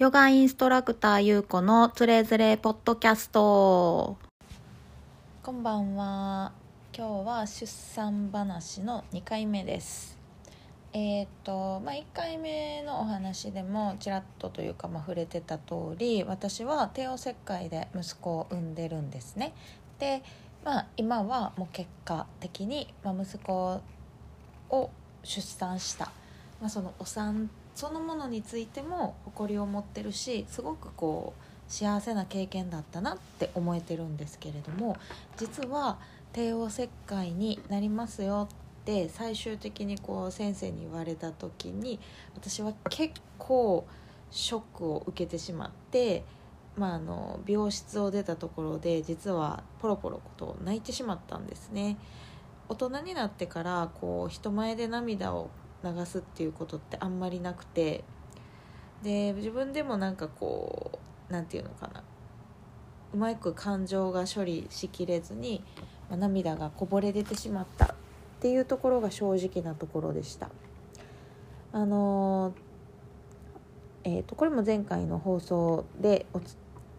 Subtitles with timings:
[0.00, 4.16] ヨガインストラクターゆうこのつれづれポッドキャスト。
[5.42, 6.52] こんばんは。
[6.96, 10.18] 今日は出産話の2回目です。
[10.94, 19.52] えっ、とまあ1回目のお話でもちらっとというか、まあ、触れてた通り私は帝王切開で息子を産んでるんですね。
[19.98, 20.22] で
[20.64, 23.82] まあ今はもう結果的に、まあ、息子
[24.70, 24.90] を
[25.24, 26.06] 出産した、
[26.58, 34.96] まあ、そのお産そのものについても誇りを持ってるしすごくこう幸せな経験だったなって思えてるんですけれども
[35.36, 35.98] 実は
[36.32, 42.00] 帝王切開になりますよって最終的にこう先生に言われた時に
[42.34, 43.86] 私は結構
[44.30, 46.24] ショックを受けてしまって、
[46.76, 51.96] まあ、あの美容室を出たところで実はポロポロと泣いてしまったんですね。
[52.68, 55.50] 大人になってからこう人前で涙を
[55.84, 58.04] 流すっていうことってあんまりなくて
[59.02, 62.02] で自分でもなんかこう何て言うのかな
[63.12, 65.62] うまく感情が処理しきれずに、
[66.08, 67.88] まあ、涙がこぼれ出てしまったっ
[68.40, 70.48] ていうところが正直なところでした。
[71.72, 72.52] あの
[74.02, 76.40] えーと、とこれも前回の放送でお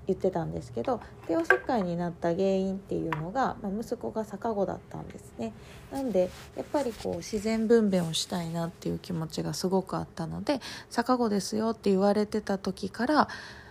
[0.08, 5.54] 言ってたんですけど帝王切開になった原因っていうのが、まあ、息子が逆子だったんですね
[5.92, 13.16] なんでやっぱりこう自然分娩をしたいなっていう気持ちがすごくあったので逆子ですよって言われてた時から、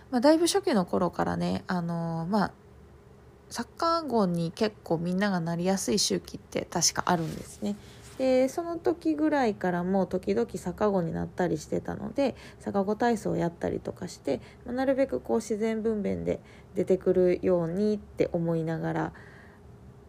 [0.09, 2.51] まあ、だいぶ初期の頃からねあのー、まあ
[3.51, 7.75] 逆子に結構みんながなりやすい周期って確かあるんですね。
[8.21, 16.39] でその時ぐらいからもう時々逆子になったりしてたので逆子体操をやったりとかして、まあ、なるべくこう自然分娩で
[16.75, 19.13] 出てくるようにって思いながら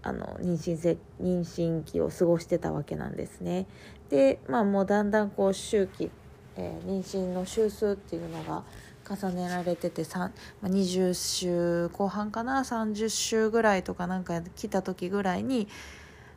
[0.03, 3.67] あの妊娠せ妊娠期を過ごしてたわけなんですね。
[4.11, 6.11] でまあもうだんだんこう周期、
[6.59, 8.63] えー、妊娠の週数っていうのが
[9.09, 15.67] 重ねられてて、20週後半かな30週ぐらいとかなんか来た時ぐらいに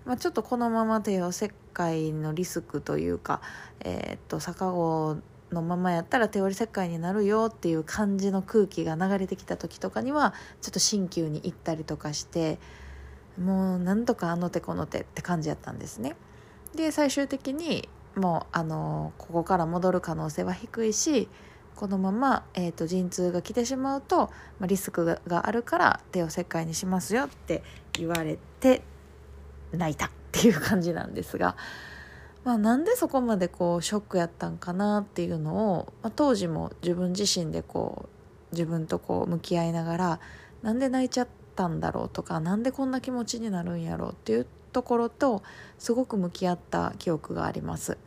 [0.05, 3.41] まあ、ちょっとこのまま帝王切開のリスクというか、
[3.81, 5.17] えー、っと逆子
[5.51, 12.57] のままやったら手織り切開になるよっていう感じの空気が流れてきた時とかにはちょっと鍼灸に行ったりとかして
[13.39, 16.15] もうなんとかあの手この手って感じやったんですね。
[16.75, 21.27] で最終的にもうあのここから戻る可能性は低いし
[21.75, 27.63] このまま、えーと、陣痛が来てしまうと、まあ、リスクがあるから帝王切開にしますよって
[27.93, 28.81] 言われて
[29.73, 31.55] 泣いたっていう感じなんですが、
[32.43, 38.09] まあ、なんでそこまでこうショックやったんかなっていうのを、まあ、当時も自分自身でこ
[38.51, 40.19] う自分とこう向き合いながら
[40.61, 45.41] なんで泣いちゃったんだろうとかなんでこんな気持ちになるんやろうっていうところと
[45.79, 47.97] すごく向き合った記憶があります。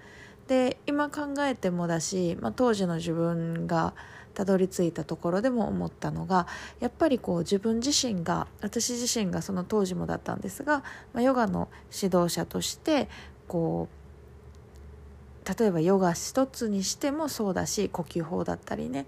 [0.49, 3.95] で今考えてもだし、まあ、当時の自分が
[4.35, 6.47] たどり着いたところでも思ったのが
[6.81, 10.83] やっぱりこう自分自身が私自身がその当時もだったんですが、
[11.13, 13.09] まあ、ヨガの指導者として
[13.47, 19.07] こう例えばヨガ一つにしてもそうだし呼吸法だったりね。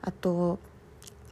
[0.00, 0.58] あと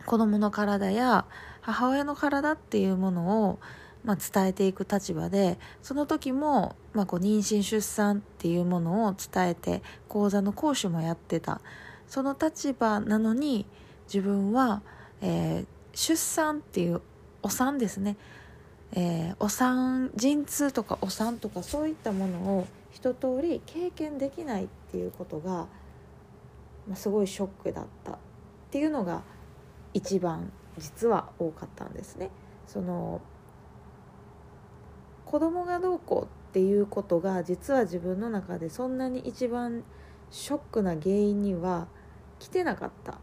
[0.06, 1.26] 子どもの体や
[1.60, 3.58] 母親の体っていうものを
[4.04, 11.60] まあ、伝えていく立場でその時も、まあ、こう妊娠出産っていうものを伝えて講座の講師もやってた。
[12.08, 13.66] その立場なのに
[14.12, 14.82] 自分は、
[15.20, 17.00] えー、出産っていう
[17.40, 18.16] お産ですね、
[18.92, 25.68] えー、お産陣痛とかお産とかそういったものを一通り経験できないっていうことが、
[26.88, 28.12] まあ、すごいショックだった。
[28.12, 28.16] っ
[28.70, 29.22] ていうのが
[29.94, 32.30] 一番実は多かったんですね。
[32.66, 33.20] その
[35.30, 39.84] 子供がどうこうっていうことが実は自分の中でそんなに一番
[40.32, 41.86] ショックな原因には
[42.40, 43.16] 来てなかったっ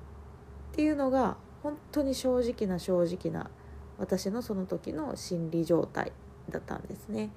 [0.72, 3.50] ていうのが本当に正直な正直な
[3.97, 6.13] 私のその時の心理状態
[6.50, 7.29] だったんですね。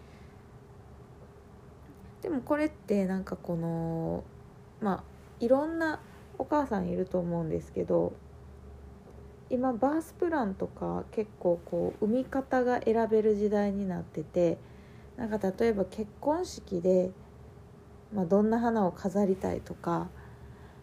[2.22, 4.23] でもこれってなんかこの
[4.81, 5.05] まあ
[5.40, 5.99] いろんな
[6.38, 8.12] お母さんいると思うんですけど
[9.50, 14.58] 今バースプランとか結構こう産み方が選べる時代になってて
[15.17, 17.11] なんか例えば結婚式で、
[18.14, 20.08] まあ、どんな花を飾りたいとか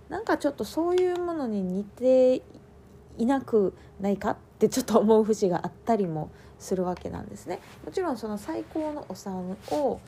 [0.09, 2.43] なんかちょっとそういうものに似て
[3.17, 6.29] いなくないかってちょっと思う節があったりも
[6.59, 7.59] するわけなんですね。
[7.85, 9.99] もちろんその最高のお産を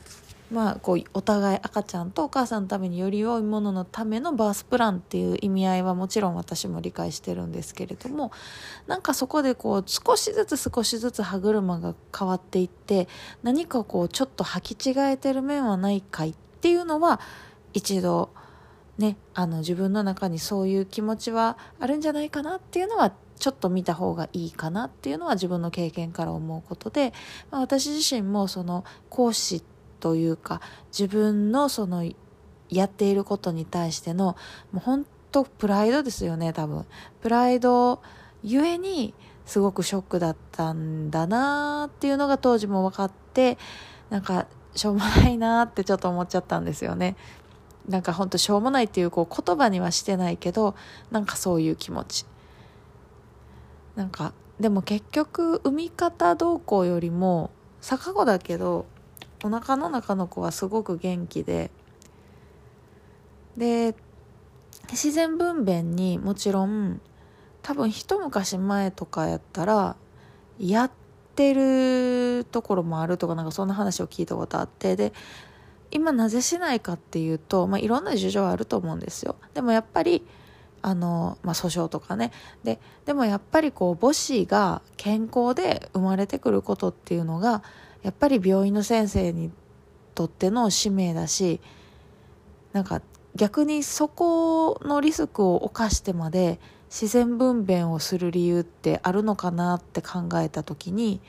[0.50, 8.32] まあ、こうお互い赤ちゃんとお母さんのためにより良いもののためのバースプランっていう意味合いはもちろん私も理解してるんですけれども
[8.88, 13.06] なんかそこでこう少しずつ少しずつ歯車が変わっていって
[13.44, 17.20] 何かこうちょっと履き違えてる面はないかいっていうのは
[17.72, 18.30] 一度
[19.00, 27.12] ねあの自分の中にそういう気持ちはあるんじゃないかなっていうのはちょっと見た方がいいかなっていうのは自分の経験から思うことで、
[27.50, 29.64] まあ、私自身もその講師
[29.98, 30.60] というか
[30.96, 32.08] 自分のその
[32.68, 34.36] やっていることに対しての
[34.70, 36.84] もう本当プライドですよね多分。
[37.22, 38.02] プライド
[38.42, 39.14] ゆえに
[39.46, 43.58] すごくショックだったんだなっていうのが当時も分かって
[44.10, 47.16] なんかしょうもないなってちょっと思っちゃったんですよね。
[47.88, 50.74] なんかほんとしょうもないっていうこう言葉にはしてないけど
[51.10, 52.26] なんかそういう気持ち。
[53.96, 57.50] なんかでも結局産み方どうこうよりも
[57.80, 58.86] 逆子だけど
[59.42, 61.70] お腹の中の子はすごく元気で
[63.56, 63.94] で
[64.90, 67.00] 自然分娩にもちろん
[67.62, 69.96] 多分一昔前とかやったら
[70.58, 70.90] やっ
[71.34, 75.12] てるところもあるとかなんかそんな話を聞いたことあってで
[75.90, 79.36] 今なぜしないかっていうと、まあ、いろんな事情あると思うんですよ。
[79.54, 80.24] でもやっぱり
[80.82, 82.32] あの、まあ、訴訟とかね。
[82.64, 87.62] ででもやっぱりこう母子が健康で生まれてくることっていうのが
[88.02, 89.50] やっぱり病院の先生に
[90.14, 91.60] とっての使命だし
[92.72, 93.02] なんか
[93.34, 96.60] 逆にそこのリスクを冒してまで
[96.90, 101.20] 自然分娩をする理由ってあるのかなって考えた時に、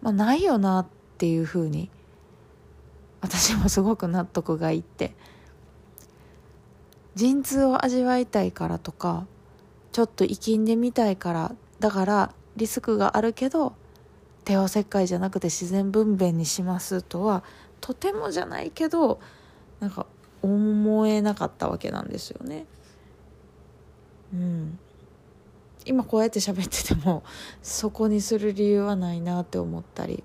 [0.00, 0.86] まあ、ないよなっ
[1.18, 1.90] ていうふうに
[3.22, 5.14] 私もすごく納得がいって
[7.14, 9.26] 陣痛を味わいたいからとか
[9.92, 13.74] ちょっと生きんでみたいからだからリスクがあるけど
[14.44, 17.44] 帝王切開じゃなくて自然分娩にしますとは
[17.80, 19.20] とてもじゃないけど
[19.80, 20.06] なんか
[20.42, 22.66] 思えなかったわけなんですよね。
[24.32, 24.78] うん、
[25.84, 27.22] 今こうやって喋ってても
[27.62, 30.24] そこにする理由はないなって思ったり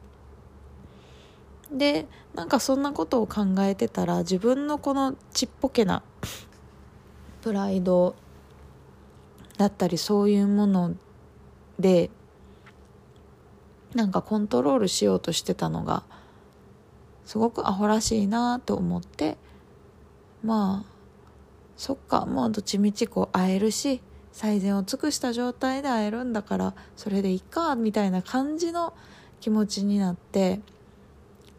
[1.71, 6.03] でなんかそんなことを考えてたら自分のこのちっぽけな
[7.41, 8.15] プライド
[9.57, 10.95] だったりそういうもの
[11.79, 12.09] で
[13.93, 16.03] なんかコントロールしようとしてたのが
[17.25, 19.37] すごくアホらしいなと思って
[20.43, 20.97] まあ
[21.75, 28.93] そっかもうどっちみちこう会えるし最善を尽くした状態で会えるんだからそれでいいかみたいな感じの
[29.39, 30.61] 気持ちになって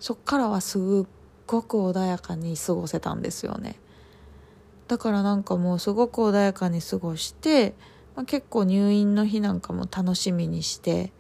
[0.01, 0.81] そっからはすっ
[1.47, 3.77] ごく穏やかに過ごせたんですよね。
[4.89, 7.75] だからなんかもうすごく穏やかに過ごして、
[8.17, 11.13] まあ、結構入院の日なんかも楽しみにして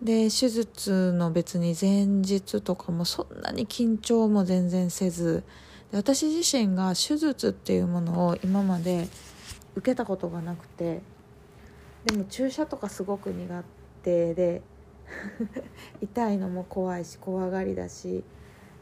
[0.00, 5.42] で手術の別に前日とかもそんなに緊張も全然せず
[5.92, 9.08] 私自身が手術っていうものを今まで
[9.76, 11.02] 受けたことがなくて
[12.06, 13.64] でも注射とかすごく苦
[14.02, 14.62] 手で
[16.00, 18.24] 痛いのも怖いし怖がりだし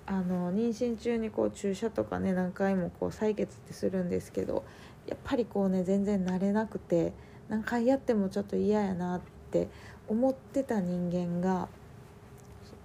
[0.07, 4.65] あの妊娠中にこう注射とかね何回もこう採血ってするんですけど
[5.07, 7.13] やっぱりこうね全然慣れなくて
[7.49, 9.69] 何回やってもちょっと嫌やなって
[10.09, 11.69] 思ってた人間が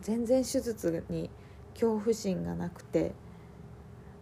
[0.01, 1.29] 全然手術に
[1.73, 3.13] 恐怖心がなくて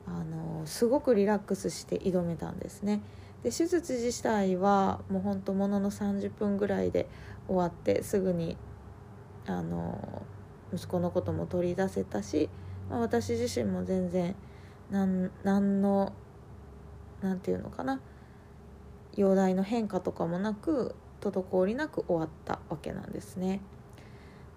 [0.06, 3.02] あのすごくリラックスして挑めたんですね。
[3.44, 7.08] で手術自体はもうほんとものの30分ぐらいで
[7.48, 8.56] 終わってすぐに
[9.46, 10.24] あの
[10.74, 12.50] 息子のことも取り出せたし、
[12.90, 14.36] まあ、私自身も全然
[14.92, 15.30] 何
[15.82, 16.14] の
[17.22, 18.02] 何て言うのかな
[19.16, 23.62] 容体の変化とかもなく滞りなく終わったわけなんですね。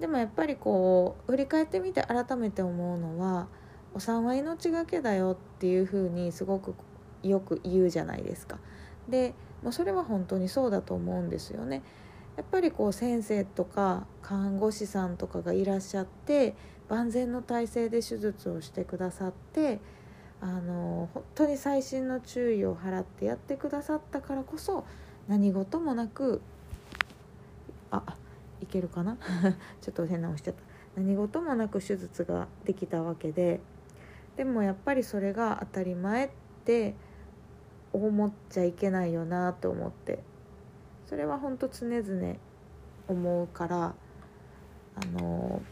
[0.01, 3.49] でもやっぱりこう振り返ってみて改めて思うのは
[3.95, 6.75] お産は命がけだよっていうふうにすごく
[7.23, 8.59] よく言うじゃないですか。
[9.09, 11.83] でもうそれは本当にそうだと思うんですよね。
[12.37, 16.55] やっぱりこう先生とか看護師さんとかがいらっしゃって
[16.89, 19.81] 万全の体制で手術をしてくださって
[20.41, 24.85] あの本当に細心の注意を払ってやってくださったからこそ
[25.29, 26.43] 何事もなく
[27.91, 28.03] あ
[28.61, 29.17] いけるかな？
[29.81, 30.61] ちょっと変な押しちゃった。
[30.97, 33.61] 何事もなく手術ができたわけで
[34.37, 36.31] でもやっぱりそれが当たり前っ
[36.65, 36.95] て
[37.93, 40.23] 思っちゃいけないよなと思って。
[41.09, 42.37] それは本当常々
[43.09, 43.95] 思うから
[44.97, 45.63] あの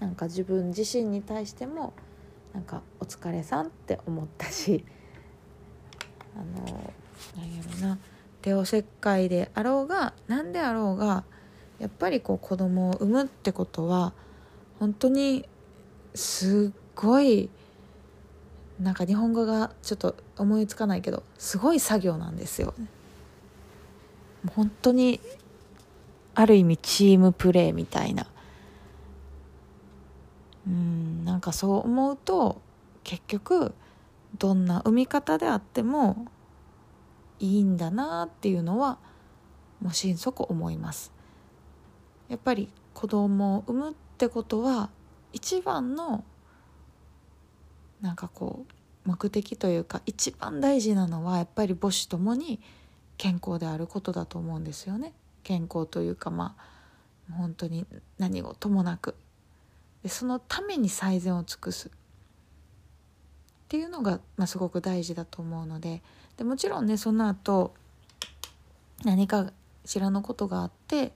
[0.00, 1.92] なんか自分自身に対しても
[2.52, 4.84] なんか「お疲れさん」って思ったし
[6.36, 6.92] あの
[7.36, 7.98] なんやろな
[8.42, 11.24] 帝王切開であろうが何であろうが
[11.78, 14.12] やっぱりこう子供を産むってことは
[14.78, 15.48] 本当に
[16.14, 17.50] すっごい
[18.80, 22.74] なんか日本語がちょっと思いつかないけどすごい作業なんですよ。
[24.54, 25.20] 本当に
[26.34, 28.26] ある意味チームプレーみたいな。
[30.66, 32.60] うんなんかそう思うと
[33.04, 33.72] 結局
[34.38, 36.26] どんな産み方であっても
[37.38, 38.98] いいんだなっていうのは
[39.80, 41.12] もう心底思います。
[42.28, 44.90] やっぱり子供を産むってことは
[45.32, 46.24] 一番の
[48.00, 52.60] なんかこう目的というか一番大事なのはやっぱり母子ともに
[53.18, 57.86] 健康であることだと思うんですよね健康というかまあ本当に
[58.18, 59.14] 何事もなく
[60.02, 61.90] でそのために最善を尽くすっ
[63.68, 66.02] ていうのが、まあ、すごく大事だと思うので
[66.36, 67.74] でもちろんねその後
[69.04, 69.52] 何か
[69.84, 71.12] しらのことがあって、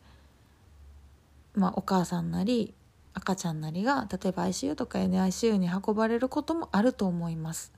[1.55, 2.75] まあ、お母さんなり
[3.15, 7.73] 赤ちゃんなりが例えば ICU とか NICU に運ばれることもあると思います。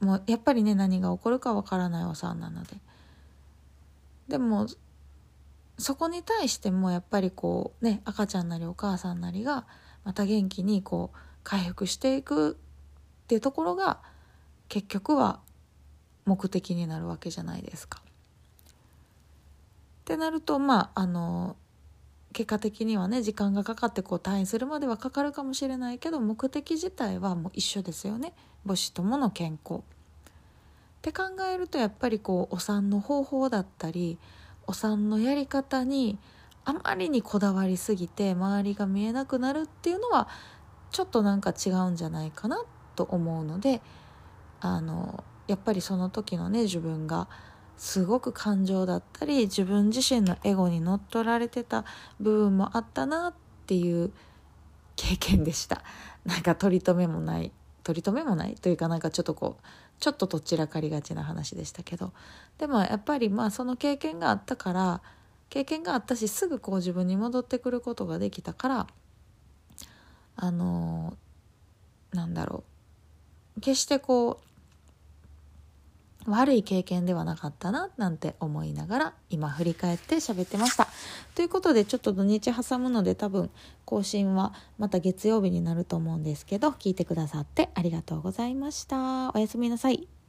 [0.00, 2.76] もうやっぱりね何が起こるかわからないお産なので。
[4.28, 4.66] でも
[5.78, 9.66] そこに対してもやっぱりこうね赤ちゃんなりお母さんなりが
[10.04, 14.00] また元気にこう回復していくっていうところが
[14.68, 15.40] 結局は
[16.24, 18.00] 目的になるわけじゃないですか。
[18.02, 21.56] ってなるとまああの
[22.32, 28.32] 結果的にはね時間がかかってこう退院するまではかかるかもしれないけど目的自体はもう一緒ですよね
[28.66, 29.82] 母子ともの健康。
[31.02, 34.18] って考えるとやっぱりこうお産の方法だったり
[34.68, 36.16] お産のやり方に
[36.64, 40.28] あまりにこだわりすぎて周りが見えなくなるっていうのは
[40.92, 42.62] ちょっとなんか違うんじゃないかな
[42.94, 43.80] と思うので
[44.60, 47.26] あのやっぱりその時のね自分が
[47.76, 51.84] すごく感情だったり自分自身のエゴに乗っ取られてた
[52.20, 53.34] 部分もあったなっ
[53.66, 54.12] ていう
[54.94, 55.82] 経験でした。
[56.24, 57.50] なんか取り留めもない
[57.82, 59.66] 取り留めもないというかなんかちょっとこう
[60.02, 62.12] ちょっとどちらかりがちな話でしたけど
[62.58, 65.00] でもやっぱりまあその経験があったから
[65.48, 68.86] 経験があったしすぐこう自分に戻ってくることができたから
[70.34, 71.16] あの
[72.12, 72.64] なんだろ
[73.56, 74.51] う決してこう
[76.26, 80.88] 悪い経験ではなかったななんて思いながら今振り返って喋ってました。
[81.34, 83.50] ということでちょっと土日挟むので多分
[83.84, 89.32] 更新はまた月曜日になると思うんですけど聞いてくださってありがとうございました。
[89.34, 90.21] おやすみなさい。